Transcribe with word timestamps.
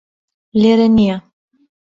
لێرە 0.61 0.87
نییە 0.97 1.17